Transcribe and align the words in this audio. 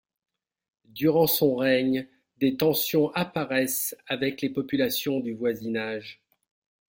Durant 0.89 1.27
son 1.27 1.55
règne, 1.57 2.07
des 2.39 2.57
tensions 2.57 3.11
apparaissent 3.13 3.95
avec 4.07 4.41
les 4.41 4.49
populations 4.49 5.19
du 5.19 5.35
voisinage. 5.35 6.23